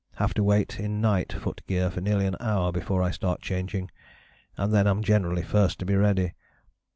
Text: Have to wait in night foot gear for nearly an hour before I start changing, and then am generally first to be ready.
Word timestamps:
Have 0.15 0.33
to 0.33 0.43
wait 0.43 0.79
in 0.79 0.99
night 0.99 1.31
foot 1.31 1.61
gear 1.67 1.91
for 1.91 2.01
nearly 2.01 2.25
an 2.25 2.35
hour 2.39 2.71
before 2.71 3.03
I 3.03 3.11
start 3.11 3.39
changing, 3.39 3.91
and 4.57 4.73
then 4.73 4.87
am 4.87 5.03
generally 5.03 5.43
first 5.43 5.77
to 5.77 5.85
be 5.85 5.95
ready. 5.95 6.33